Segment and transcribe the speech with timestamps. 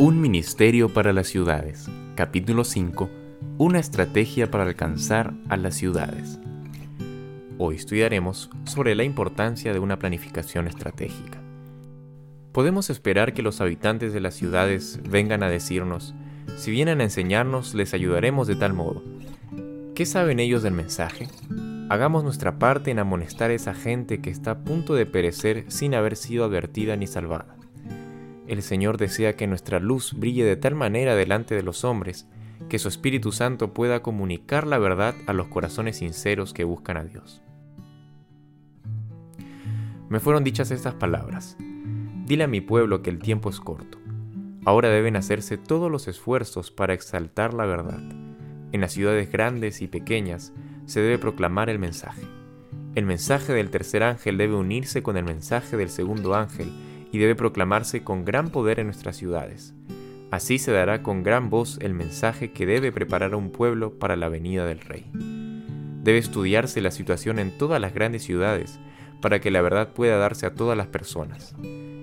[0.00, 1.90] Un ministerio para las ciudades.
[2.14, 3.10] Capítulo 5.
[3.58, 6.38] Una estrategia para alcanzar a las ciudades.
[7.58, 11.40] Hoy estudiaremos sobre la importancia de una planificación estratégica.
[12.52, 16.14] Podemos esperar que los habitantes de las ciudades vengan a decirnos,
[16.56, 19.02] si vienen a enseñarnos, les ayudaremos de tal modo.
[19.96, 21.26] ¿Qué saben ellos del mensaje?
[21.88, 25.96] Hagamos nuestra parte en amonestar a esa gente que está a punto de perecer sin
[25.96, 27.57] haber sido advertida ni salvada.
[28.48, 32.26] El Señor desea que nuestra luz brille de tal manera delante de los hombres
[32.70, 37.04] que su Espíritu Santo pueda comunicar la verdad a los corazones sinceros que buscan a
[37.04, 37.42] Dios.
[40.08, 41.58] Me fueron dichas estas palabras.
[42.24, 43.98] Dile a mi pueblo que el tiempo es corto.
[44.64, 48.00] Ahora deben hacerse todos los esfuerzos para exaltar la verdad.
[48.72, 50.54] En las ciudades grandes y pequeñas
[50.86, 52.22] se debe proclamar el mensaje.
[52.94, 56.72] El mensaje del tercer ángel debe unirse con el mensaje del segundo ángel
[57.12, 59.74] y debe proclamarse con gran poder en nuestras ciudades.
[60.30, 64.16] Así se dará con gran voz el mensaje que debe preparar a un pueblo para
[64.16, 65.10] la venida del Rey.
[66.02, 68.78] Debe estudiarse la situación en todas las grandes ciudades
[69.22, 71.54] para que la verdad pueda darse a todas las personas.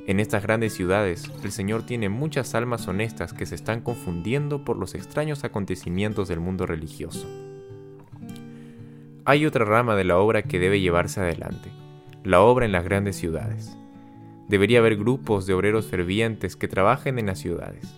[0.08, 4.78] En estas grandes ciudades, el Señor tiene muchas almas honestas que se están confundiendo por
[4.78, 7.28] los extraños acontecimientos del mundo religioso.
[9.24, 11.72] Hay otra rama de la obra que debe llevarse adelante,
[12.24, 13.76] la obra en las grandes ciudades.
[14.48, 17.96] Debería haber grupos de obreros fervientes que trabajen en las ciudades.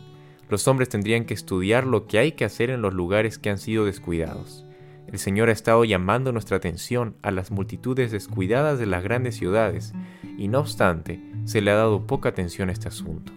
[0.50, 3.58] Los hombres tendrían que estudiar lo que hay que hacer en los lugares que han
[3.58, 4.66] sido descuidados.
[5.08, 9.94] El Señor ha estado llamando nuestra atención a las multitudes descuidadas de las grandes ciudades,
[10.38, 13.34] y no obstante, se le ha dado poca atención a este asunto.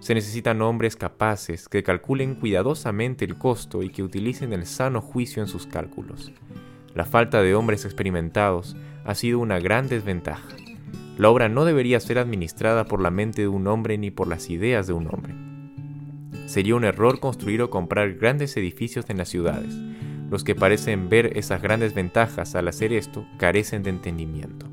[0.00, 5.42] Se necesitan hombres capaces que calculen cuidadosamente el costo y que utilicen el sano juicio
[5.42, 6.32] en sus cálculos.
[6.94, 10.48] La falta de hombres experimentados ha sido una gran desventaja.
[11.16, 14.50] La obra no debería ser administrada por la mente de un hombre ni por las
[14.50, 15.34] ideas de un hombre.
[16.46, 19.74] Sería un error construir o comprar grandes edificios en las ciudades.
[20.30, 24.66] Los que parecen ver esas grandes ventajas al hacer esto carecen de entendimiento.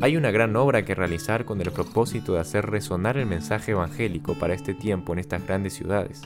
[0.00, 4.34] Hay una gran obra que realizar con el propósito de hacer resonar el mensaje evangélico
[4.38, 6.22] para este tiempo en estas grandes ciudades,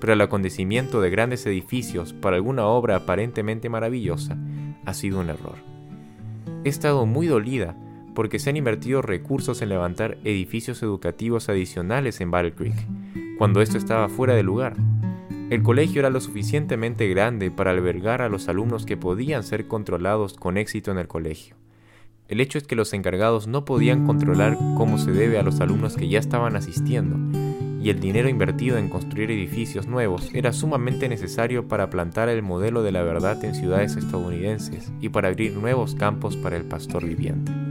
[0.00, 4.38] pero el acontecimiento de grandes edificios para alguna obra aparentemente maravillosa
[4.86, 5.56] ha sido un error.
[6.64, 7.76] He estado muy dolida
[8.14, 12.86] porque se han invertido recursos en levantar edificios educativos adicionales en Battle Creek,
[13.38, 14.76] cuando esto estaba fuera de lugar.
[15.50, 20.34] El colegio era lo suficientemente grande para albergar a los alumnos que podían ser controlados
[20.34, 21.56] con éxito en el colegio.
[22.28, 25.96] El hecho es que los encargados no podían controlar cómo se debe a los alumnos
[25.96, 27.16] que ya estaban asistiendo,
[27.82, 32.82] y el dinero invertido en construir edificios nuevos era sumamente necesario para plantar el modelo
[32.82, 37.69] de la verdad en ciudades estadounidenses y para abrir nuevos campos para el pastor viviente.